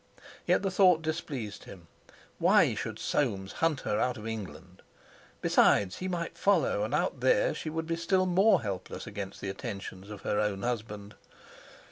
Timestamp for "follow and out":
6.39-7.19